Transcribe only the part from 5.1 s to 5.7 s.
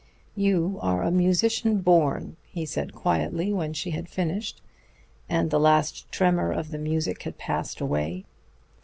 and the